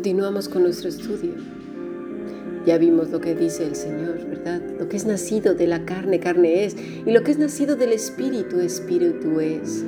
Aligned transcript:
Continuamos 0.00 0.48
con 0.48 0.62
nuestro 0.62 0.88
estudio. 0.88 1.34
Ya 2.64 2.78
vimos 2.78 3.10
lo 3.10 3.20
que 3.20 3.34
dice 3.34 3.64
el 3.64 3.76
Señor, 3.76 4.26
¿verdad? 4.30 4.62
Lo 4.78 4.88
que 4.88 4.96
es 4.96 5.04
nacido 5.04 5.52
de 5.52 5.66
la 5.66 5.84
carne, 5.84 6.20
carne 6.20 6.64
es, 6.64 6.74
y 7.04 7.10
lo 7.10 7.22
que 7.22 7.32
es 7.32 7.38
nacido 7.38 7.76
del 7.76 7.92
Espíritu, 7.92 8.60
Espíritu 8.60 9.40
es. 9.40 9.84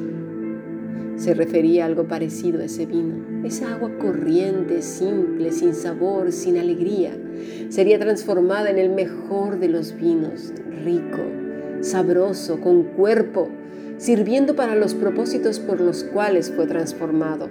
Se 1.16 1.32
refería 1.32 1.84
a 1.84 1.86
algo 1.86 2.08
parecido 2.08 2.60
a 2.60 2.64
ese 2.64 2.84
vino, 2.84 3.46
esa 3.46 3.72
agua 3.72 3.90
corriente, 3.96 4.82
simple, 4.82 5.50
sin 5.50 5.74
sabor, 5.74 6.30
sin 6.30 6.58
alegría. 6.58 7.16
Sería 7.70 7.98
transformada 7.98 8.68
en 8.68 8.76
el 8.76 8.90
mejor 8.90 9.60
de 9.60 9.68
los 9.68 9.96
vinos, 9.96 10.52
rico, 10.84 11.22
sabroso, 11.80 12.60
con 12.60 12.82
cuerpo, 12.82 13.48
sirviendo 13.96 14.56
para 14.56 14.74
los 14.74 14.92
propósitos 14.92 15.58
por 15.58 15.80
los 15.80 16.04
cuales 16.04 16.52
fue 16.54 16.66
transformado. 16.66 17.48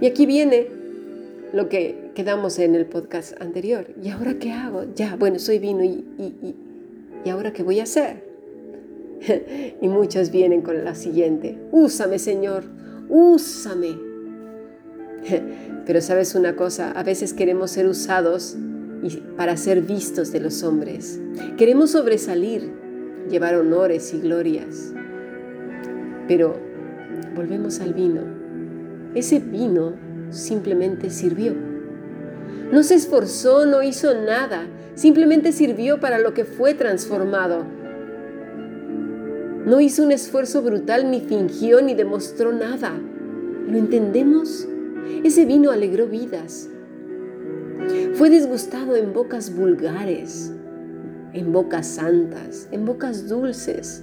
Y 0.00 0.06
aquí 0.06 0.26
viene 0.26 0.81
lo 1.52 1.68
que 1.68 2.12
quedamos 2.14 2.58
en 2.58 2.74
el 2.74 2.86
podcast 2.86 3.40
anterior. 3.40 3.86
¿Y 4.02 4.08
ahora 4.08 4.38
qué 4.38 4.52
hago? 4.52 4.84
Ya, 4.94 5.16
bueno, 5.16 5.38
soy 5.38 5.58
vino 5.58 5.84
y, 5.84 6.04
y, 6.18 6.54
y, 7.24 7.30
ahora 7.30 7.52
qué 7.52 7.62
voy 7.62 7.80
a 7.80 7.84
hacer? 7.84 8.24
y 9.80 9.88
muchos 9.88 10.30
vienen 10.30 10.62
con 10.62 10.82
la 10.84 10.94
siguiente, 10.94 11.58
úsame 11.70 12.18
Señor, 12.18 12.64
úsame. 13.08 13.98
Pero 15.86 16.00
sabes 16.00 16.34
una 16.34 16.56
cosa, 16.56 16.92
a 16.92 17.02
veces 17.02 17.34
queremos 17.34 17.70
ser 17.72 17.86
usados 17.86 18.56
para 19.36 19.56
ser 19.56 19.82
vistos 19.82 20.32
de 20.32 20.40
los 20.40 20.62
hombres. 20.62 21.20
Queremos 21.56 21.90
sobresalir, 21.90 22.72
llevar 23.28 23.56
honores 23.56 24.14
y 24.14 24.20
glorias. 24.20 24.92
Pero 26.28 26.56
volvemos 27.34 27.80
al 27.80 27.94
vino. 27.94 28.22
Ese 29.14 29.40
vino 29.40 29.94
simplemente 30.32 31.10
sirvió. 31.10 31.54
No 32.72 32.82
se 32.82 32.94
esforzó, 32.94 33.66
no 33.66 33.82
hizo 33.82 34.14
nada, 34.14 34.66
simplemente 34.94 35.52
sirvió 35.52 36.00
para 36.00 36.18
lo 36.18 36.34
que 36.34 36.44
fue 36.44 36.74
transformado. 36.74 37.64
No 39.66 39.80
hizo 39.80 40.02
un 40.02 40.10
esfuerzo 40.10 40.62
brutal, 40.62 41.10
ni 41.10 41.20
fingió, 41.20 41.80
ni 41.82 41.94
demostró 41.94 42.52
nada. 42.52 42.92
¿Lo 43.68 43.78
entendemos? 43.78 44.66
Ese 45.22 45.44
vino 45.44 45.70
alegró 45.70 46.08
vidas. 46.08 46.68
Fue 48.14 48.28
disgustado 48.28 48.96
en 48.96 49.12
bocas 49.12 49.54
vulgares, 49.54 50.52
en 51.32 51.52
bocas 51.52 51.86
santas, 51.86 52.68
en 52.72 52.84
bocas 52.84 53.28
dulces, 53.28 54.02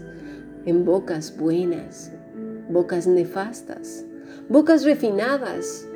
en 0.66 0.86
bocas 0.86 1.36
buenas, 1.38 2.12
bocas 2.70 3.08
nefastas, 3.08 4.06
bocas 4.48 4.84
refinadas, 4.86 5.89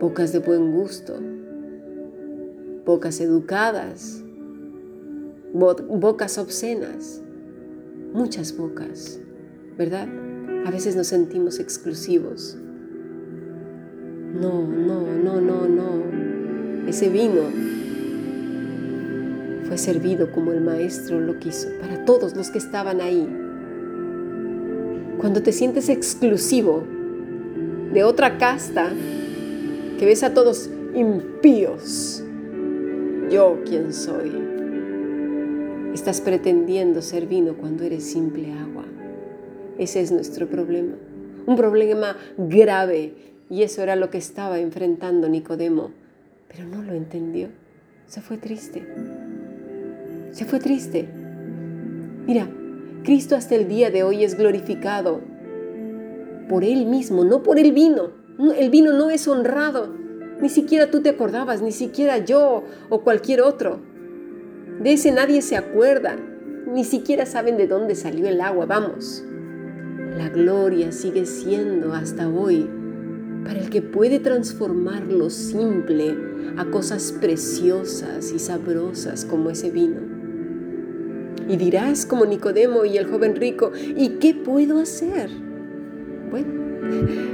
bocas 0.00 0.32
de 0.32 0.38
buen 0.38 0.72
gusto, 0.72 1.14
bocas 2.84 3.20
educadas, 3.20 4.22
bocas 5.52 6.38
obscenas, 6.38 7.20
muchas 8.12 8.56
bocas, 8.56 9.20
¿verdad? 9.76 10.08
A 10.64 10.70
veces 10.70 10.96
nos 10.96 11.08
sentimos 11.08 11.58
exclusivos. 11.58 12.56
No, 14.40 14.66
no, 14.66 15.02
no, 15.02 15.40
no, 15.40 15.68
no. 15.68 16.88
Ese 16.88 17.08
vino 17.08 17.42
fue 19.64 19.78
servido 19.78 20.30
como 20.32 20.52
el 20.52 20.60
maestro 20.60 21.20
lo 21.20 21.38
quiso, 21.38 21.68
para 21.80 22.04
todos 22.04 22.36
los 22.36 22.50
que 22.50 22.58
estaban 22.58 23.00
ahí. 23.00 23.28
Cuando 25.18 25.42
te 25.42 25.52
sientes 25.52 25.88
exclusivo 25.88 26.84
de 27.92 28.04
otra 28.04 28.38
casta, 28.38 28.92
que 29.98 30.06
ves 30.06 30.22
a 30.22 30.32
todos 30.32 30.70
impíos. 30.94 32.22
Yo 33.30 33.58
quién 33.66 33.92
soy. 33.92 34.32
Estás 35.92 36.20
pretendiendo 36.20 37.02
ser 37.02 37.26
vino 37.26 37.56
cuando 37.56 37.84
eres 37.84 38.04
simple 38.04 38.52
agua. 38.52 38.84
Ese 39.76 40.00
es 40.00 40.12
nuestro 40.12 40.46
problema. 40.46 40.94
Un 41.46 41.56
problema 41.56 42.16
grave. 42.36 43.14
Y 43.50 43.62
eso 43.62 43.82
era 43.82 43.96
lo 43.96 44.08
que 44.08 44.18
estaba 44.18 44.60
enfrentando 44.60 45.28
Nicodemo. 45.28 45.90
Pero 46.48 46.64
no 46.64 46.82
lo 46.82 46.92
entendió. 46.92 47.48
Se 48.06 48.20
fue 48.20 48.38
triste. 48.38 48.86
Se 50.30 50.44
fue 50.44 50.60
triste. 50.60 51.08
Mira, 52.26 52.48
Cristo 53.02 53.34
hasta 53.34 53.56
el 53.56 53.68
día 53.68 53.90
de 53.90 54.04
hoy 54.04 54.22
es 54.22 54.36
glorificado 54.36 55.20
por 56.48 56.62
Él 56.64 56.86
mismo, 56.86 57.24
no 57.24 57.42
por 57.42 57.58
el 57.58 57.72
vino. 57.72 58.17
El 58.38 58.70
vino 58.70 58.92
no 58.92 59.10
es 59.10 59.26
honrado. 59.26 59.92
Ni 60.40 60.48
siquiera 60.48 60.90
tú 60.90 61.00
te 61.02 61.08
acordabas, 61.08 61.60
ni 61.62 61.72
siquiera 61.72 62.18
yo 62.18 62.62
o 62.88 63.00
cualquier 63.02 63.42
otro. 63.42 63.80
De 64.80 64.92
ese 64.92 65.10
nadie 65.10 65.42
se 65.42 65.56
acuerda. 65.56 66.16
Ni 66.66 66.84
siquiera 66.84 67.26
saben 67.26 67.56
de 67.56 67.66
dónde 67.66 67.96
salió 67.96 68.28
el 68.28 68.40
agua. 68.40 68.66
Vamos. 68.66 69.24
La 70.16 70.28
gloria 70.28 70.92
sigue 70.92 71.26
siendo 71.26 71.92
hasta 71.94 72.28
hoy 72.28 72.68
para 73.44 73.60
el 73.60 73.70
que 73.70 73.82
puede 73.82 74.20
transformar 74.20 75.04
lo 75.04 75.30
simple 75.30 76.16
a 76.56 76.66
cosas 76.66 77.12
preciosas 77.12 78.32
y 78.32 78.38
sabrosas 78.38 79.24
como 79.24 79.50
ese 79.50 79.70
vino. 79.70 80.00
Y 81.48 81.56
dirás 81.56 82.04
como 82.04 82.26
Nicodemo 82.26 82.84
y 82.84 82.98
el 82.98 83.06
joven 83.06 83.36
rico, 83.36 83.72
¿y 83.74 84.18
qué 84.20 84.34
puedo 84.34 84.78
hacer? 84.78 85.30
Bueno, 86.30 86.57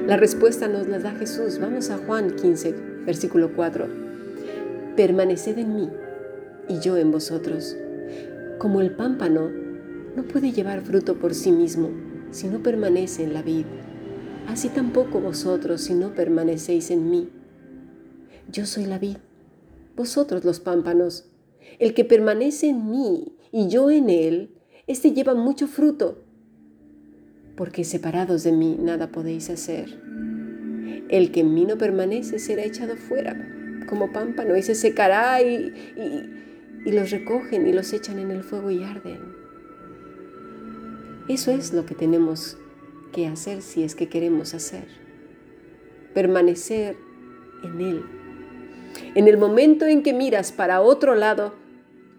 la 0.06 0.16
respuesta 0.16 0.68
nos 0.68 0.88
la 0.88 0.98
da 0.98 1.12
Jesús. 1.12 1.58
Vamos 1.58 1.90
a 1.90 1.98
Juan 1.98 2.36
15, 2.36 2.74
versículo 3.04 3.54
4. 3.54 3.86
Permaneced 4.96 5.58
en 5.58 5.74
mí 5.74 5.90
y 6.68 6.80
yo 6.80 6.96
en 6.96 7.10
vosotros. 7.10 7.76
Como 8.58 8.80
el 8.80 8.92
pámpano 8.92 9.50
no 10.16 10.22
puede 10.24 10.52
llevar 10.52 10.82
fruto 10.82 11.18
por 11.18 11.34
sí 11.34 11.52
mismo 11.52 11.90
si 12.30 12.48
no 12.48 12.62
permanece 12.62 13.22
en 13.22 13.32
la 13.32 13.42
vid, 13.42 13.64
así 14.48 14.68
tampoco 14.68 15.20
vosotros 15.20 15.82
si 15.82 15.94
no 15.94 16.14
permanecéis 16.14 16.90
en 16.90 17.10
mí. 17.10 17.28
Yo 18.50 18.66
soy 18.66 18.86
la 18.86 18.98
vid, 18.98 19.18
vosotros 19.96 20.44
los 20.44 20.60
pámpanos. 20.60 21.30
El 21.78 21.94
que 21.94 22.04
permanece 22.04 22.68
en 22.68 22.90
mí 22.90 23.36
y 23.52 23.68
yo 23.68 23.90
en 23.90 24.10
él, 24.10 24.50
éste 24.86 25.12
lleva 25.12 25.34
mucho 25.34 25.66
fruto 25.66 26.24
porque 27.56 27.84
separados 27.84 28.42
de 28.44 28.52
mí 28.52 28.76
nada 28.80 29.08
podéis 29.08 29.50
hacer. 29.50 29.98
El 31.08 31.30
que 31.30 31.40
en 31.40 31.54
mí 31.54 31.64
no 31.64 31.78
permanece 31.78 32.38
será 32.38 32.64
echado 32.64 32.96
fuera 32.96 33.36
como 33.88 34.12
pámpano 34.12 34.56
y 34.56 34.62
se 34.62 34.74
secará 34.74 35.42
y, 35.42 35.72
y, 36.86 36.90
los 36.90 37.10
recogen 37.10 37.66
y 37.66 37.72
los 37.72 37.92
echan 37.92 38.18
en 38.18 38.30
el 38.30 38.42
fuego 38.42 38.70
y 38.70 38.82
arden. 38.82 39.20
Eso 41.28 41.50
es 41.50 41.72
lo 41.72 41.86
que 41.86 41.94
tenemos 41.94 42.58
que 43.12 43.26
hacer 43.26 43.62
si 43.62 43.82
es 43.82 43.94
que 43.94 44.08
queremos 44.08 44.54
hacer. 44.54 44.86
Permanecer 46.12 46.96
en 47.62 47.80
Él. 47.80 48.02
En 49.14 49.28
el 49.28 49.38
momento 49.38 49.86
en 49.86 50.02
que 50.02 50.12
miras 50.12 50.52
para 50.52 50.80
otro 50.80 51.14
lado, 51.14 51.54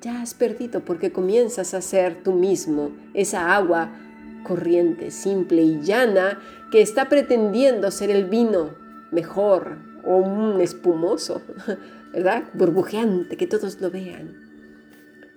ya 0.02 0.22
has 0.22 0.34
perdido 0.34 0.84
porque 0.86 1.12
comienzas 1.12 1.74
a 1.74 1.82
ser 1.82 2.24
tú 2.24 2.34
mismo 2.34 2.92
esa 3.14 3.56
agua 3.56 4.05
corriente, 4.46 5.12
simple 5.12 5.62
y 5.62 5.82
llana 5.82 6.40
que 6.72 6.82
está 6.82 7.10
pretendiendo 7.10 7.92
ser 7.92 8.10
el 8.10 8.26
vino 8.26 8.76
mejor 9.12 9.80
o 10.06 10.16
un 10.16 10.62
espumoso, 10.62 11.42
¿verdad? 12.14 12.46
Burbujeante, 12.54 13.36
que 13.36 13.48
todos 13.48 13.82
lo 13.82 13.92
vean. 13.92 14.38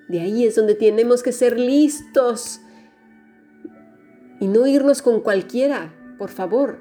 De 0.09 0.21
ahí 0.21 0.45
es 0.45 0.55
donde 0.55 0.75
tenemos 0.75 1.23
que 1.25 1.33
ser 1.33 1.59
listos 1.59 2.61
y 4.41 4.47
no 4.47 4.67
irnos 4.67 5.03
con 5.03 5.21
cualquiera, 5.21 5.93
por 6.17 6.31
favor. 6.31 6.79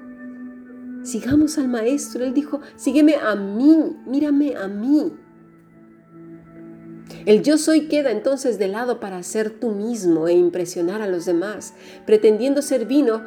Sigamos 1.02 1.58
al 1.58 1.68
maestro. 1.68 2.24
Él 2.24 2.34
dijo, 2.34 2.60
sígueme 2.76 3.16
a 3.16 3.34
mí, 3.34 3.96
mírame 4.06 4.56
a 4.56 4.68
mí. 4.68 5.12
El 7.26 7.42
yo 7.42 7.58
soy 7.58 7.88
queda 7.88 8.10
entonces 8.10 8.58
de 8.58 8.68
lado 8.68 9.00
para 9.00 9.22
ser 9.22 9.50
tú 9.50 9.70
mismo 9.70 10.28
e 10.28 10.32
impresionar 10.32 11.02
a 11.02 11.08
los 11.08 11.24
demás, 11.24 11.74
pretendiendo 12.06 12.62
ser 12.62 12.86
vino. 12.86 13.24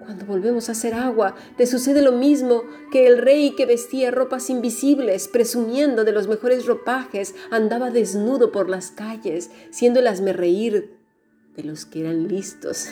Cuando 0.00 0.26
volvemos 0.26 0.68
a 0.68 0.74
ser 0.74 0.94
agua, 0.94 1.36
te 1.56 1.66
sucede 1.66 2.02
lo 2.02 2.12
mismo 2.12 2.64
que 2.90 3.06
el 3.06 3.18
rey 3.18 3.54
que 3.56 3.66
vestía 3.66 4.10
ropas 4.10 4.50
invisibles, 4.50 5.28
presumiendo 5.28 6.04
de 6.04 6.12
los 6.12 6.26
mejores 6.26 6.66
ropajes, 6.66 7.34
andaba 7.50 7.90
desnudo 7.90 8.50
por 8.50 8.68
las 8.68 8.90
calles, 8.90 9.50
siendo 9.70 10.00
el 10.00 10.34
reír 10.34 10.96
de 11.56 11.64
los 11.64 11.86
que 11.86 12.00
eran 12.00 12.26
listos. 12.26 12.88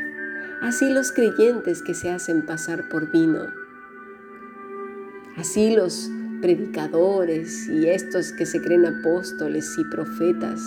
Así 0.62 0.84
los 0.90 1.10
creyentes 1.10 1.82
que 1.82 1.94
se 1.94 2.10
hacen 2.10 2.46
pasar 2.46 2.88
por 2.88 3.10
vino. 3.10 3.46
Así 5.36 5.74
los 5.74 6.10
predicadores 6.42 7.68
y 7.68 7.88
estos 7.88 8.32
que 8.32 8.44
se 8.44 8.60
creen 8.60 8.84
apóstoles 8.84 9.78
y 9.78 9.84
profetas 9.84 10.60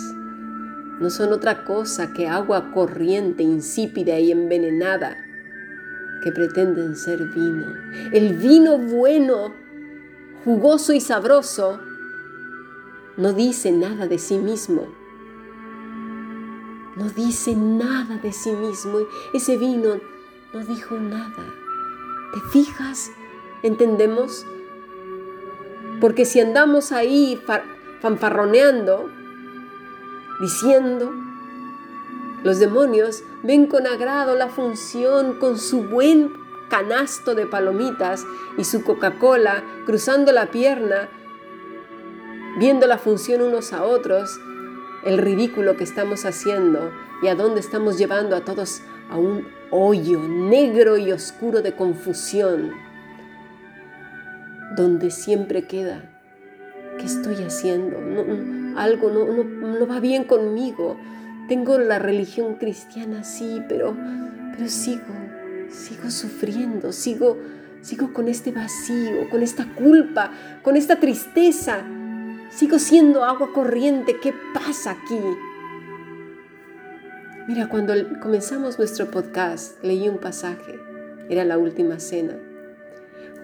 no 0.98 1.10
son 1.10 1.32
otra 1.32 1.64
cosa 1.64 2.12
que 2.14 2.26
agua 2.26 2.72
corriente, 2.72 3.42
insípida 3.42 4.18
y 4.18 4.32
envenenada 4.32 5.16
que 6.22 6.32
pretenden 6.32 6.96
ser 6.96 7.22
vino. 7.34 7.66
El 8.12 8.34
vino 8.38 8.78
bueno, 8.78 9.54
jugoso 10.44 10.94
y 10.94 11.00
sabroso, 11.00 11.78
no 13.18 13.32
dice 13.34 13.72
nada 13.72 14.06
de 14.06 14.18
sí 14.18 14.38
mismo. 14.38 14.88
No 16.96 17.10
dice 17.10 17.54
nada 17.54 18.16
de 18.16 18.32
sí 18.32 18.52
mismo. 18.52 19.00
Ese 19.34 19.58
vino 19.58 20.00
no 20.54 20.64
dijo 20.64 20.98
nada. 20.98 21.44
¿Te 22.32 22.40
fijas? 22.52 23.10
¿Entendemos? 23.62 24.46
Porque 26.00 26.24
si 26.24 26.40
andamos 26.40 26.92
ahí 26.92 27.40
fanfarroneando, 28.00 29.08
diciendo, 30.40 31.12
los 32.42 32.58
demonios 32.58 33.22
ven 33.42 33.66
con 33.66 33.86
agrado 33.86 34.36
la 34.36 34.48
función 34.48 35.38
con 35.38 35.58
su 35.58 35.84
buen 35.84 36.32
canasto 36.68 37.34
de 37.34 37.46
palomitas 37.46 38.24
y 38.58 38.64
su 38.64 38.82
Coca-Cola 38.84 39.64
cruzando 39.84 40.32
la 40.32 40.46
pierna, 40.50 41.08
viendo 42.58 42.86
la 42.86 42.98
función 42.98 43.42
unos 43.42 43.72
a 43.72 43.84
otros, 43.84 44.38
el 45.04 45.18
ridículo 45.18 45.76
que 45.76 45.84
estamos 45.84 46.24
haciendo 46.24 46.90
y 47.22 47.28
a 47.28 47.34
dónde 47.34 47.60
estamos 47.60 47.98
llevando 47.98 48.36
a 48.36 48.44
todos 48.44 48.82
a 49.10 49.16
un 49.16 49.46
hoyo 49.70 50.20
negro 50.20 50.96
y 50.96 51.12
oscuro 51.12 51.62
de 51.62 51.74
confusión, 51.74 52.72
donde 54.76 55.10
siempre 55.10 55.62
queda, 55.62 56.02
¿qué 56.98 57.06
estoy 57.06 57.36
haciendo? 57.36 57.96
algo 58.76 59.10
no, 59.10 59.42
no 59.42 59.86
va 59.86 60.00
bien 60.00 60.24
conmigo. 60.24 60.98
Tengo 61.48 61.78
la 61.78 61.98
religión 61.98 62.56
cristiana, 62.56 63.24
sí, 63.24 63.62
pero, 63.68 63.96
pero 64.52 64.68
sigo 64.68 65.14
sigo 65.70 66.10
sufriendo, 66.10 66.92
sigo, 66.92 67.38
sigo 67.80 68.12
con 68.12 68.28
este 68.28 68.52
vacío, 68.52 69.28
con 69.30 69.42
esta 69.42 69.66
culpa, 69.74 70.30
con 70.62 70.76
esta 70.76 70.96
tristeza. 71.00 71.84
Sigo 72.50 72.78
siendo 72.78 73.24
agua 73.24 73.52
corriente. 73.52 74.18
¿Qué 74.20 74.32
pasa 74.54 74.92
aquí? 74.92 75.18
Mira, 77.48 77.68
cuando 77.68 77.92
comenzamos 78.20 78.78
nuestro 78.78 79.10
podcast, 79.10 79.82
leí 79.82 80.08
un 80.08 80.18
pasaje. 80.18 80.78
Era 81.28 81.44
la 81.44 81.58
última 81.58 81.98
cena. 81.98 82.34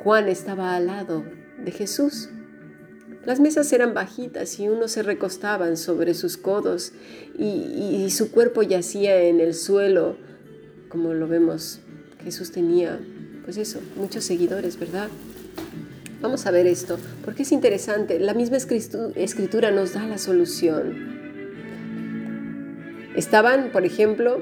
Juan 0.03 0.29
estaba 0.29 0.75
al 0.75 0.87
lado 0.87 1.25
de 1.65 1.71
Jesús. 1.71 2.29
Las 3.25 3.39
mesas 3.39 3.73
eran 3.73 3.95
bajitas 3.95 4.59
y 4.59 4.69
unos 4.69 4.91
se 4.91 5.05
recostaban 5.05 5.77
sobre 5.77 6.15
sus 6.15 6.37
codos 6.37 6.93
y, 7.39 8.03
y 8.05 8.11
su 8.11 8.33
cuerpo 8.33 8.63
yacía 8.63 9.23
en 9.23 9.39
el 9.39 9.55
suelo, 9.55 10.17
como 10.89 11.15
lo 11.15 11.29
vemos 11.29 11.81
Jesús 12.25 12.51
tenía, 12.51 13.01
pues 13.45 13.57
eso, 13.59 13.81
muchos 13.97 14.25
seguidores, 14.25 14.79
¿verdad? 14.79 15.09
Vamos 16.21 16.47
a 16.47 16.51
ver 16.51 16.67
esto, 16.67 16.99
porque 17.25 17.43
es 17.43 17.53
interesante. 17.53 18.19
La 18.21 18.35
misma 18.35 18.57
escritura 18.57 19.71
nos 19.71 19.93
da 19.93 20.07
la 20.07 20.19
solución. 20.19 21.13
Estaban, 23.17 23.71
por 23.73 23.85
ejemplo, 23.85 24.41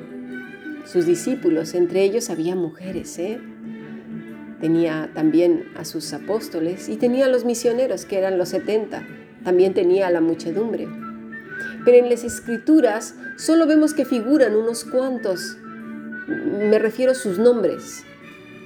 sus 0.86 1.06
discípulos, 1.06 1.74
entre 1.74 2.02
ellos 2.02 2.30
había 2.30 2.54
mujeres, 2.54 3.18
¿eh? 3.18 3.40
Tenía 4.60 5.10
también 5.14 5.72
a 5.76 5.84
sus 5.84 6.12
apóstoles 6.12 6.88
y 6.88 6.96
tenía 6.96 7.26
a 7.26 7.28
los 7.28 7.44
misioneros, 7.44 8.04
que 8.04 8.18
eran 8.18 8.38
los 8.38 8.50
70. 8.50 9.06
También 9.44 9.74
tenía 9.74 10.06
a 10.06 10.10
la 10.10 10.20
muchedumbre. 10.20 10.86
Pero 11.84 11.96
en 11.96 12.10
las 12.10 12.24
escrituras 12.24 13.14
solo 13.36 13.66
vemos 13.66 13.94
que 13.94 14.04
figuran 14.04 14.54
unos 14.54 14.84
cuantos 14.84 15.56
me 16.30 16.78
refiero 16.78 17.12
a 17.12 17.14
sus 17.14 17.38
nombres. 17.38 18.04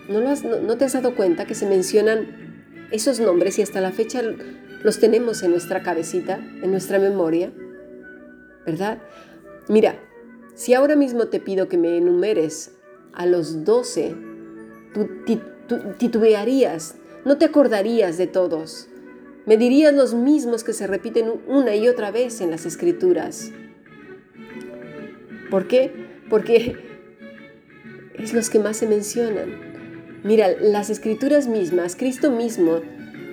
¿No, 0.08 0.76
te 0.76 0.84
has 0.84 0.92
dado 0.92 1.14
cuenta 1.14 1.46
que 1.46 1.54
se 1.54 1.66
mencionan 1.66 2.86
esos 2.90 3.20
nombres 3.20 3.58
y 3.58 3.62
hasta 3.62 3.80
la 3.80 3.90
fecha 3.90 4.22
los 4.82 4.98
tenemos 5.00 5.42
en 5.42 5.52
nuestra 5.52 5.82
cabecita, 5.82 6.36
en 6.62 6.70
nuestra 6.70 6.98
memoria? 6.98 7.52
¿Verdad? 8.66 8.98
Mira, 9.68 9.96
si 10.54 10.74
ahora 10.74 10.94
mismo 10.94 11.28
te 11.28 11.40
pido 11.40 11.68
que 11.68 11.78
me 11.78 11.96
enumeres 11.96 12.72
a 13.14 13.24
los 13.26 13.64
doce, 13.64 14.14
tú, 14.92 15.08
titubearías, 15.98 16.96
no 17.24 17.38
te 17.38 17.46
acordarías 17.46 18.18
de 18.18 18.26
todos. 18.26 18.88
Me 19.46 19.56
dirías 19.56 19.92
los 19.92 20.14
mismos 20.14 20.64
que 20.64 20.72
se 20.72 20.86
repiten 20.86 21.32
una 21.46 21.74
y 21.74 21.88
otra 21.88 22.10
vez 22.10 22.40
en 22.40 22.50
las 22.50 22.64
escrituras. 22.66 23.50
¿Por 25.50 25.68
qué? 25.68 25.92
Porque 26.30 26.76
es 28.14 28.32
los 28.32 28.50
que 28.50 28.58
más 28.58 28.78
se 28.78 28.86
mencionan. 28.86 29.74
Mira, 30.22 30.48
las 30.60 30.88
escrituras 30.88 31.46
mismas, 31.46 31.96
Cristo 31.96 32.30
mismo, 32.30 32.80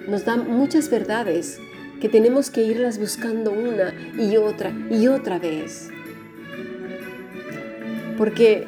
nos 0.07 0.25
da 0.25 0.35
muchas 0.35 0.89
verdades 0.89 1.59
que 2.01 2.09
tenemos 2.09 2.49
que 2.49 2.63
irlas 2.63 2.99
buscando 2.99 3.51
una 3.51 3.93
y 4.17 4.35
otra 4.35 4.73
y 4.89 5.07
otra 5.07 5.39
vez. 5.39 5.89
Porque 8.17 8.67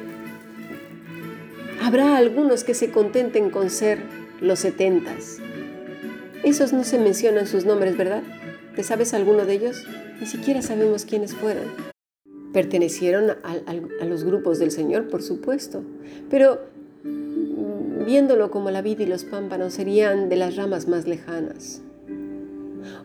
habrá 1.84 2.16
algunos 2.16 2.64
que 2.64 2.72
se 2.72 2.90
contenten 2.90 3.50
con 3.50 3.68
ser 3.68 3.98
los 4.40 4.60
setentas. 4.60 5.38
Esos 6.42 6.72
no 6.72 6.82
se 6.82 6.98
mencionan 6.98 7.46
sus 7.46 7.66
nombres, 7.66 7.94
¿verdad? 7.98 8.22
¿Te 8.74 8.82
sabes 8.82 9.12
alguno 9.12 9.44
de 9.44 9.52
ellos? 9.52 9.86
Ni 10.18 10.26
siquiera 10.26 10.62
sabemos 10.62 11.04
quiénes 11.04 11.34
fueron. 11.34 11.64
Pertenecieron 12.54 13.32
a, 13.42 14.04
los 14.06 14.24
grupos 14.24 14.58
del 14.58 14.70
Señor, 14.70 15.08
por 15.08 15.22
supuesto, 15.22 15.82
pero 16.30 16.60
mm, 17.02 18.06
viéndolo 18.06 18.50
como 18.50 18.70
la 18.70 18.80
vida 18.80 19.02
y 19.02 19.06
los 19.06 19.24
pámpanos 19.24 19.74
serían 19.74 20.30
de 20.30 20.36
las 20.36 20.56
ramas 20.56 20.88
más 20.88 21.06
lejanas. 21.06 21.82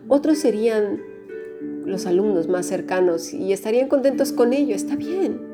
Otros 0.08 0.38
serían 0.38 1.02
los 1.84 2.06
alumnos 2.06 2.48
más 2.48 2.64
cercanos 2.64 3.34
y 3.34 3.52
estarían 3.52 3.88
contentos 3.88 4.32
con 4.32 4.54
ello, 4.54 4.74
está 4.74 4.96
bien. 4.96 5.49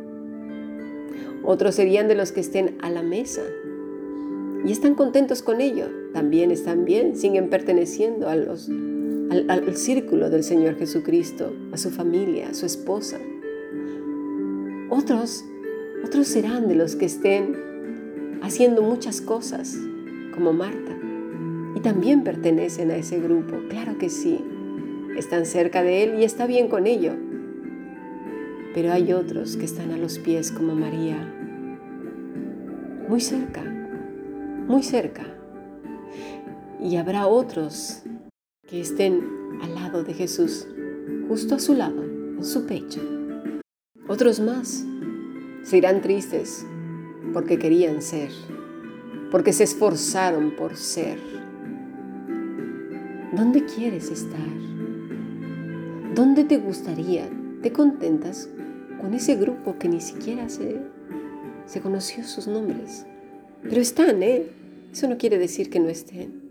Otros 1.46 1.76
serían 1.76 2.08
de 2.08 2.16
los 2.16 2.32
que 2.32 2.40
estén 2.40 2.76
a 2.82 2.90
la 2.90 3.02
mesa 3.02 3.42
y 4.66 4.72
están 4.72 4.96
contentos 4.96 5.42
con 5.42 5.60
ello, 5.60 5.86
también 6.12 6.50
están 6.50 6.84
bien, 6.84 7.16
siguen 7.16 7.50
perteneciendo 7.50 8.28
a 8.28 8.34
los, 8.34 8.68
al, 8.68 9.46
al 9.48 9.76
círculo 9.76 10.28
del 10.28 10.42
Señor 10.42 10.76
Jesucristo, 10.76 11.54
a 11.72 11.76
su 11.76 11.90
familia, 11.90 12.48
a 12.48 12.54
su 12.54 12.66
esposa. 12.66 13.18
Otros, 14.90 15.44
otros 16.04 16.26
serán 16.26 16.66
de 16.66 16.74
los 16.74 16.96
que 16.96 17.06
estén 17.06 18.38
haciendo 18.42 18.82
muchas 18.82 19.20
cosas, 19.20 19.76
como 20.34 20.52
Marta, 20.52 20.96
y 21.76 21.80
también 21.80 22.24
pertenecen 22.24 22.90
a 22.90 22.96
ese 22.96 23.20
grupo, 23.20 23.56
claro 23.68 23.98
que 23.98 24.08
sí. 24.10 24.40
Están 25.16 25.46
cerca 25.46 25.82
de 25.82 26.02
Él 26.02 26.20
y 26.20 26.24
está 26.24 26.46
bien 26.46 26.68
con 26.68 26.86
ello. 26.86 27.12
Pero 28.74 28.92
hay 28.92 29.12
otros 29.12 29.56
que 29.56 29.64
están 29.64 29.92
a 29.92 29.96
los 29.96 30.18
pies 30.18 30.52
como 30.52 30.74
María, 30.74 31.35
muy 33.08 33.20
cerca, 33.20 33.62
muy 34.66 34.82
cerca. 34.82 35.24
Y 36.80 36.96
habrá 36.96 37.26
otros 37.26 38.02
que 38.68 38.80
estén 38.80 39.22
al 39.62 39.74
lado 39.74 40.02
de 40.02 40.12
Jesús, 40.12 40.66
justo 41.28 41.54
a 41.54 41.58
su 41.58 41.74
lado, 41.74 42.02
en 42.02 42.44
su 42.44 42.66
pecho. 42.66 43.00
Otros 44.08 44.40
más 44.40 44.84
se 45.62 45.76
irán 45.78 46.00
tristes 46.00 46.66
porque 47.32 47.58
querían 47.58 48.02
ser, 48.02 48.30
porque 49.30 49.52
se 49.52 49.64
esforzaron 49.64 50.52
por 50.56 50.76
ser. 50.76 51.18
¿Dónde 53.32 53.64
quieres 53.64 54.10
estar? 54.10 54.40
¿Dónde 56.14 56.44
te 56.44 56.56
gustaría? 56.56 57.28
¿Te 57.62 57.72
contentas 57.72 58.48
con 59.00 59.14
ese 59.14 59.36
grupo 59.36 59.76
que 59.78 59.88
ni 59.88 60.00
siquiera 60.00 60.48
se, 60.48 60.80
se 61.66 61.80
conoció 61.80 62.24
sus 62.24 62.46
nombres? 62.46 63.06
Pero 63.62 63.80
están, 63.80 64.22
¿eh? 64.22 64.46
Eso 64.92 65.08
no 65.08 65.18
quiere 65.18 65.38
decir 65.38 65.68
que 65.70 65.80
no 65.80 65.88
estén. 65.88 66.46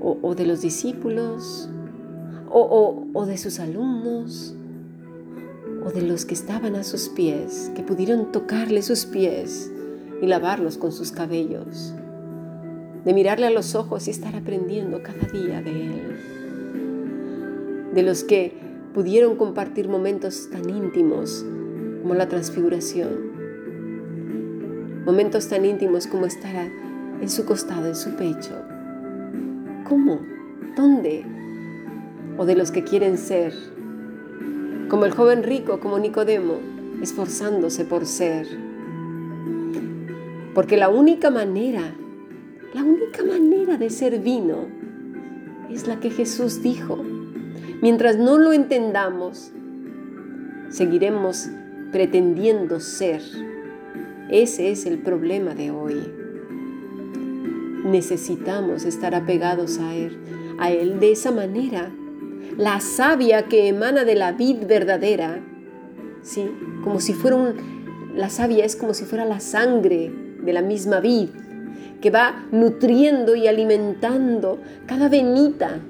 O, 0.00 0.34
de 0.36 0.46
los 0.46 0.60
discípulos, 0.60 1.68
o, 2.48 3.06
o 3.12 3.26
de 3.26 3.36
sus 3.36 3.58
alumnos, 3.58 4.54
o 5.84 5.90
de 5.90 6.02
los 6.02 6.24
que 6.24 6.34
estaban 6.34 6.76
a 6.76 6.84
sus 6.84 7.08
pies, 7.08 7.72
que 7.74 7.82
pudieron 7.82 8.30
tocarle 8.30 8.82
sus 8.82 9.04
pies 9.04 9.70
y 10.22 10.26
lavarlos 10.26 10.78
con 10.78 10.92
sus 10.92 11.10
cabellos, 11.10 11.92
de 13.04 13.14
mirarle 13.14 13.46
a 13.46 13.50
los 13.50 13.74
ojos 13.74 14.06
y 14.06 14.10
estar 14.10 14.36
aprendiendo 14.36 15.02
cada 15.02 15.26
día 15.28 15.60
de 15.60 15.86
él, 15.86 16.16
de 17.94 18.02
los 18.02 18.24
que 18.24 18.52
pudieron 18.94 19.36
compartir 19.36 19.88
momentos 19.88 20.48
tan 20.50 20.70
íntimos 20.70 21.44
como 22.06 22.14
la 22.14 22.28
transfiguración, 22.28 23.32
momentos 25.04 25.48
tan 25.48 25.64
íntimos 25.64 26.06
como 26.06 26.24
estar 26.26 26.54
en 27.20 27.28
su 27.28 27.44
costado, 27.44 27.88
en 27.88 27.96
su 27.96 28.14
pecho. 28.14 28.52
¿Cómo? 29.88 30.20
¿Dónde? 30.76 31.24
O 32.38 32.44
de 32.44 32.54
los 32.54 32.70
que 32.70 32.84
quieren 32.84 33.18
ser 33.18 33.52
como 34.88 35.04
el 35.04 35.10
joven 35.10 35.42
rico, 35.42 35.80
como 35.80 35.98
Nicodemo, 35.98 36.60
esforzándose 37.02 37.84
por 37.84 38.06
ser. 38.06 38.46
Porque 40.54 40.76
la 40.76 40.88
única 40.88 41.28
manera, 41.32 41.92
la 42.72 42.84
única 42.84 43.24
manera 43.24 43.78
de 43.78 43.90
ser 43.90 44.20
vino 44.20 44.58
es 45.72 45.88
la 45.88 45.98
que 45.98 46.10
Jesús 46.10 46.62
dijo. 46.62 47.02
Mientras 47.82 48.16
no 48.16 48.38
lo 48.38 48.52
entendamos, 48.52 49.50
seguiremos 50.68 51.48
pretendiendo 51.92 52.80
ser. 52.80 53.22
Ese 54.30 54.70
es 54.70 54.86
el 54.86 54.98
problema 54.98 55.54
de 55.54 55.70
hoy. 55.70 56.12
Necesitamos 57.84 58.84
estar 58.84 59.14
apegados 59.14 59.78
a 59.78 59.94
Él, 59.94 60.18
a 60.58 60.70
Él 60.70 60.98
de 60.98 61.12
esa 61.12 61.30
manera. 61.30 61.90
La 62.56 62.80
savia 62.80 63.44
que 63.44 63.68
emana 63.68 64.04
de 64.04 64.14
la 64.14 64.32
vid 64.32 64.66
verdadera, 64.66 65.40
¿sí? 66.22 66.50
como 66.82 67.00
si 67.00 67.12
fuera 67.12 67.36
un, 67.36 67.54
la 68.16 68.30
savia 68.30 68.64
es 68.64 68.76
como 68.76 68.94
si 68.94 69.04
fuera 69.04 69.24
la 69.24 69.40
sangre 69.40 70.10
de 70.42 70.52
la 70.52 70.62
misma 70.62 71.00
vid, 71.00 71.28
que 72.00 72.10
va 72.10 72.46
nutriendo 72.50 73.36
y 73.36 73.46
alimentando 73.46 74.58
cada 74.86 75.08
venita 75.08 75.80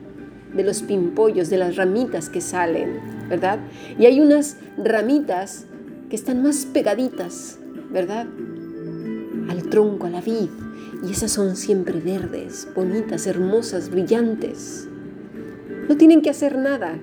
de 0.54 0.64
los 0.64 0.82
pimpollos, 0.82 1.50
de 1.50 1.58
las 1.58 1.76
ramitas 1.76 2.28
que 2.28 2.40
salen, 2.40 3.00
¿verdad? 3.28 3.58
Y 3.98 4.06
hay 4.06 4.20
unas 4.20 4.56
ramitas 4.76 5.66
que 6.08 6.16
están 6.16 6.42
más 6.42 6.66
pegaditas, 6.66 7.58
¿verdad? 7.90 8.26
Al 9.48 9.62
tronco, 9.68 10.06
a 10.06 10.10
la 10.10 10.20
vid. 10.20 10.50
Y 11.06 11.10
esas 11.10 11.32
son 11.32 11.56
siempre 11.56 12.00
verdes, 12.00 12.68
bonitas, 12.74 13.26
hermosas, 13.26 13.90
brillantes. 13.90 14.88
No 15.88 15.96
tienen 15.96 16.22
que 16.22 16.30
hacer 16.30 16.58
nada. 16.58 16.98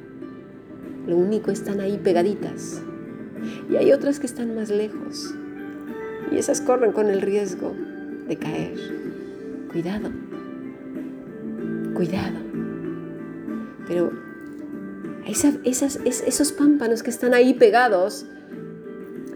Lo 1.07 1.15
único 1.17 1.51
están 1.51 1.79
ahí 1.79 1.97
pegaditas. 1.97 2.81
Y 3.69 3.75
hay 3.75 3.91
otras 3.91 4.19
que 4.19 4.25
están 4.25 4.55
más 4.55 4.69
lejos. 4.69 5.33
Y 6.31 6.37
esas 6.37 6.61
corren 6.61 6.91
con 6.91 7.09
el 7.09 7.21
riesgo 7.21 7.73
de 8.27 8.37
caer. 8.37 8.77
Cuidado. 9.71 10.09
Cuidado. 11.93 12.39
Pero 13.87 14.11
esos 15.25 16.51
pámpanos 16.51 17.03
que 17.03 17.09
están 17.09 17.33
ahí 17.33 17.53
pegados 17.53 18.25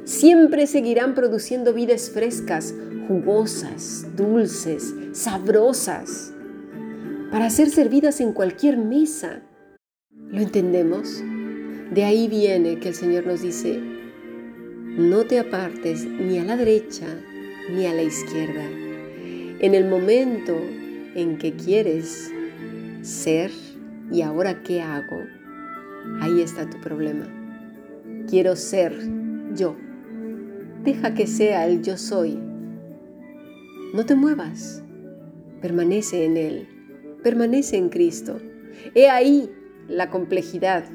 siempre 0.08 0.68
seguirán 0.68 1.16
produciendo 1.16 1.74
vidas 1.74 2.10
frescas, 2.10 2.74
jugosas, 3.10 4.08
dulces, 4.16 4.96
sabrosas, 5.12 6.34
para 7.30 7.50
ser 7.50 7.70
servidas 7.70 8.22
en 8.22 8.32
cualquier 8.32 8.78
mesa. 8.78 9.42
¿Lo 10.30 10.40
entendemos? 10.40 11.22
De 11.92 12.06
ahí 12.06 12.30
viene 12.30 12.80
que 12.80 12.90
el 12.90 12.96
Señor 12.96 13.28
nos 13.28 13.42
dice, 13.42 13.82
no 14.98 15.26
te 15.26 15.40
apartes 15.40 16.06
ni 16.06 16.40
a 16.40 16.46
la 16.46 16.56
derecha 16.56 17.08
ni 17.70 17.86
a 17.86 17.94
la 17.94 18.04
izquierda. 18.04 18.64
En 19.60 19.76
el 19.76 19.90
momento 19.90 20.56
en 21.16 21.38
que 21.38 21.54
quieres 21.54 22.32
ser 23.02 23.52
y 24.10 24.22
ahora 24.22 24.64
qué 24.64 24.82
hago, 24.82 25.20
ahí 26.22 26.42
está 26.42 26.70
tu 26.70 26.80
problema. 26.80 27.28
Quiero 28.30 28.56
ser 28.56 28.94
yo. 29.54 29.76
Deja 30.88 31.14
que 31.14 31.28
sea 31.28 31.68
el 31.68 31.82
yo 31.82 31.98
soy. 31.98 32.40
No 33.94 34.06
te 34.06 34.16
muevas. 34.16 34.82
Permanece 35.62 36.24
en 36.24 36.38
Él. 36.38 36.70
Permanece 37.24 37.76
en 37.76 37.90
Cristo. 37.90 38.40
He 38.96 39.10
ahí 39.10 39.52
la 39.90 40.10
complejidad. 40.10 40.86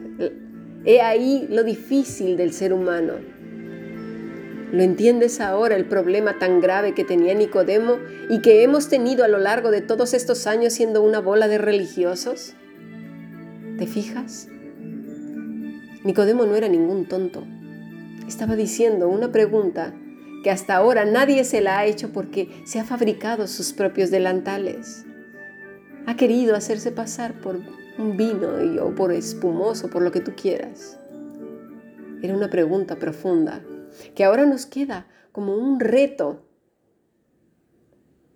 He 0.86 1.02
ahí 1.02 1.46
lo 1.50 1.62
difícil 1.62 2.38
del 2.38 2.54
ser 2.54 2.72
humano. 2.72 3.16
¿Lo 4.72 4.82
entiendes 4.82 5.42
ahora 5.42 5.76
el 5.76 5.84
problema 5.84 6.38
tan 6.38 6.62
grave 6.62 6.94
que 6.94 7.04
tenía 7.04 7.34
Nicodemo 7.34 7.98
y 8.30 8.40
que 8.40 8.62
hemos 8.62 8.88
tenido 8.88 9.24
a 9.24 9.28
lo 9.28 9.40
largo 9.40 9.70
de 9.70 9.82
todos 9.82 10.14
estos 10.14 10.46
años 10.46 10.72
siendo 10.72 11.02
una 11.02 11.20
bola 11.20 11.48
de 11.48 11.58
religiosos? 11.58 12.54
¿Te 13.76 13.86
fijas? 13.86 14.48
Nicodemo 16.02 16.46
no 16.46 16.56
era 16.56 16.68
ningún 16.68 17.04
tonto. 17.04 17.44
Estaba 18.32 18.56
diciendo 18.56 19.10
una 19.10 19.30
pregunta 19.30 19.92
que 20.42 20.50
hasta 20.50 20.74
ahora 20.74 21.04
nadie 21.04 21.44
se 21.44 21.60
la 21.60 21.78
ha 21.78 21.84
hecho 21.84 22.14
porque 22.14 22.48
se 22.64 22.80
ha 22.80 22.84
fabricado 22.84 23.46
sus 23.46 23.74
propios 23.74 24.10
delantales. 24.10 25.04
Ha 26.06 26.16
querido 26.16 26.56
hacerse 26.56 26.92
pasar 26.92 27.42
por 27.42 27.60
un 27.98 28.16
vino 28.16 28.64
y, 28.64 28.78
o 28.78 28.94
por 28.94 29.12
espumoso, 29.12 29.90
por 29.90 30.00
lo 30.00 30.12
que 30.12 30.20
tú 30.20 30.32
quieras. 30.34 30.98
Era 32.22 32.34
una 32.34 32.48
pregunta 32.48 32.96
profunda 32.96 33.62
que 34.14 34.24
ahora 34.24 34.46
nos 34.46 34.64
queda 34.64 35.06
como 35.30 35.54
un 35.54 35.78
reto. 35.78 36.46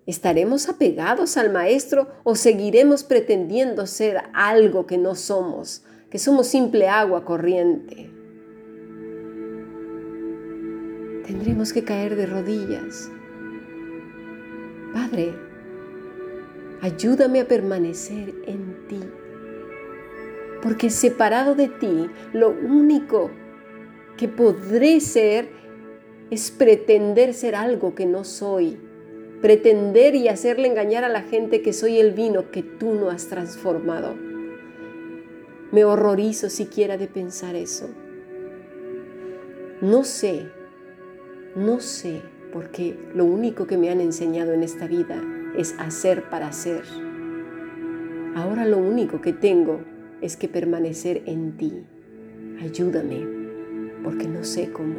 ¿Estaremos 0.05 0.69
apegados 0.69 1.38
al 1.38 1.50
Maestro 1.50 2.09
o 2.23 2.37
seguiremos 2.37 3.03
pretendiendo 3.03 3.87
ser 3.87 4.25
algo 4.35 4.87
que 4.87 4.99
no 4.99 5.15
somos, 5.15 5.85
que 6.11 6.19
somos 6.19 6.49
simple 6.49 6.87
agua 6.87 7.25
corriente? 7.25 8.16
Tendremos 11.26 11.73
que 11.73 11.83
caer 11.83 12.14
de 12.14 12.26
rodillas. 12.26 13.11
Padre, 14.92 15.35
ayúdame 16.80 17.40
a 17.40 17.49
permanecer 17.49 18.33
en 18.47 18.87
ti, 18.87 19.00
porque 20.62 20.88
separado 20.88 21.56
de 21.56 21.66
ti, 21.66 22.09
lo 22.33 22.50
único 22.50 23.33
que 24.16 24.28
podré 24.28 25.00
ser 25.00 25.49
es 26.30 26.52
pretender 26.52 27.35
ser 27.35 27.56
algo 27.56 27.97
que 27.97 28.06
no 28.06 28.23
soy, 28.23 28.78
pretender 29.42 30.14
y 30.14 30.28
hacerle 30.28 30.68
engañar 30.68 31.02
a 31.02 31.09
la 31.09 31.23
gente 31.23 31.61
que 31.61 31.73
soy 31.73 31.99
el 31.99 32.12
vino 32.12 32.52
que 32.52 32.62
tú 32.62 32.95
no 32.95 33.11
has 33.11 33.26
transformado. 33.26 34.14
Me 35.73 35.85
horrorizo 35.85 36.50
siquiera 36.50 36.97
de 36.97 37.09
pensar 37.09 37.56
eso. 37.56 37.90
No 39.80 40.04
sé, 40.04 40.47
no 41.57 41.81
sé, 41.81 42.21
porque 42.53 42.99
lo 43.15 43.25
único 43.25 43.67
que 43.67 43.79
me 43.79 43.89
han 43.89 44.01
enseñado 44.01 44.53
en 44.53 44.63
esta 44.63 44.87
vida 44.87 45.23
es 45.57 45.75
hacer 45.79 46.29
para 46.29 46.53
ser. 46.53 46.83
Ahora 48.35 48.67
lo 48.67 48.77
único 48.77 49.23
que 49.23 49.33
tengo 49.33 49.81
es 50.21 50.37
que 50.37 50.49
permanecer 50.49 51.23
en 51.25 51.57
ti. 51.57 51.73
Ayúdame 52.61 53.27
porque 54.05 54.29
no 54.29 54.45
sé 54.45 54.71
cómo. 54.71 54.97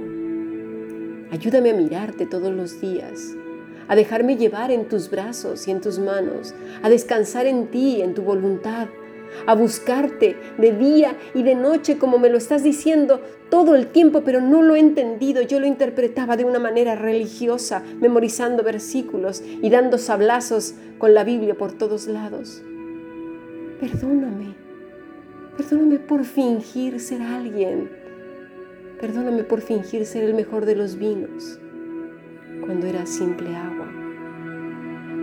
Ayúdame 1.29 1.69
a 1.69 1.75
mirarte 1.75 2.25
todos 2.25 2.51
los 2.51 2.81
días, 2.81 3.35
a 3.87 3.95
dejarme 3.95 4.37
llevar 4.37 4.71
en 4.71 4.87
tus 4.87 5.11
brazos 5.11 5.67
y 5.67 5.71
en 5.71 5.81
tus 5.81 5.99
manos, 5.99 6.55
a 6.81 6.89
descansar 6.89 7.45
en 7.45 7.67
ti, 7.67 8.01
en 8.01 8.15
tu 8.15 8.23
voluntad, 8.23 8.87
a 9.45 9.55
buscarte 9.55 10.35
de 10.57 10.71
día 10.73 11.17
y 11.33 11.43
de 11.43 11.55
noche 11.55 11.97
como 11.97 12.19
me 12.19 12.29
lo 12.29 12.37
estás 12.37 12.63
diciendo 12.63 13.21
todo 13.49 13.75
el 13.75 13.87
tiempo, 13.87 14.21
pero 14.23 14.41
no 14.41 14.61
lo 14.61 14.75
he 14.75 14.79
entendido. 14.79 15.41
Yo 15.41 15.59
lo 15.59 15.65
interpretaba 15.65 16.37
de 16.37 16.45
una 16.45 16.59
manera 16.59 16.95
religiosa, 16.95 17.83
memorizando 17.99 18.63
versículos 18.63 19.41
y 19.61 19.69
dando 19.69 19.97
sablazos 19.97 20.73
con 20.97 21.13
la 21.13 21.23
Biblia 21.23 21.55
por 21.55 21.71
todos 21.71 22.07
lados. 22.07 22.61
Perdóname, 23.79 24.55
perdóname 25.55 25.99
por 25.99 26.25
fingir 26.25 26.99
ser 26.99 27.21
alguien 27.21 28.07
Perdóname 28.99 29.43
por 29.43 29.61
fingir 29.61 30.07
ser 30.07 30.23
el 30.23 30.33
mejor 30.33 30.65
de 30.65 30.75
los 30.75 30.97
vinos 30.97 31.59
cuando 32.65 32.87
era 32.87 33.05
simple 33.05 33.55
agua. 33.55 33.87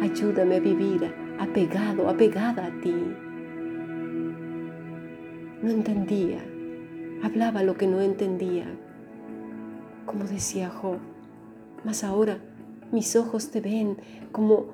Ayúdame 0.01 0.57
a 0.57 0.61
vivir 0.61 1.13
apegado, 1.41 2.09
apegada 2.09 2.67
a 2.67 2.81
ti. 2.81 2.95
No 5.65 5.71
entendía, 5.71 6.45
hablaba 7.23 7.63
lo 7.63 7.79
que 7.79 7.87
no 7.87 8.03
entendía, 8.03 8.67
como 10.05 10.25
decía 10.25 10.69
Job. 10.69 10.99
Mas 11.85 12.05
ahora 12.05 12.37
mis 12.93 13.17
ojos 13.17 13.51
te 13.51 13.63
ven 13.63 13.97
como, 14.31 14.67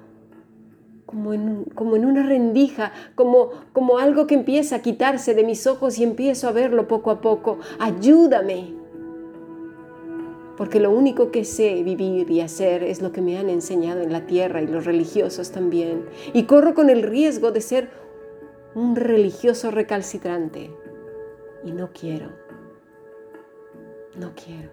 como, 1.06 1.32
en, 1.32 1.62
como 1.76 1.94
en 1.94 2.04
una 2.04 2.24
rendija, 2.24 2.90
como, 3.14 3.50
como 3.72 3.98
algo 3.98 4.26
que 4.26 4.34
empieza 4.34 4.74
a 4.74 4.82
quitarse 4.82 5.32
de 5.32 5.44
mis 5.44 5.68
ojos 5.68 5.96
y 6.00 6.02
empiezo 6.02 6.48
a 6.48 6.52
verlo 6.52 6.88
poco 6.88 7.12
a 7.12 7.20
poco. 7.20 7.60
Ayúdame 7.78 8.74
porque 10.56 10.80
lo 10.80 10.90
único 10.90 11.30
que 11.30 11.44
sé 11.44 11.84
vivir 11.84 12.28
y 12.32 12.40
hacer 12.40 12.82
es 12.82 13.00
lo 13.00 13.12
que 13.12 13.22
me 13.22 13.38
han 13.38 13.48
enseñado 13.48 14.02
en 14.02 14.12
la 14.12 14.26
tierra 14.26 14.60
y 14.60 14.66
los 14.66 14.86
religiosos 14.86 15.52
también. 15.52 16.06
Y 16.32 16.46
corro 16.46 16.74
con 16.74 16.90
el 16.90 17.04
riesgo 17.04 17.52
de 17.52 17.60
ser 17.60 18.09
un 18.74 18.96
religioso 18.96 19.70
recalcitrante. 19.70 20.70
Y 21.64 21.72
no 21.72 21.90
quiero. 21.92 22.30
No 24.16 24.32
quiero. 24.34 24.70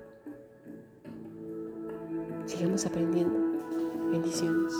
Sigamos 2.45 2.85
aprendiendo. 2.85 3.39
Bendiciones. 4.11 4.73